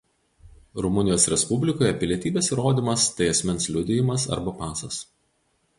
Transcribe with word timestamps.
Rumunijos 0.85 1.27
Respublikoje 1.33 1.91
pilietybės 2.05 2.49
įrodymas 2.55 3.07
tai 3.19 3.29
asmens 3.35 3.69
liudijimas 3.75 4.29
arba 4.39 4.57
pasas. 4.65 5.01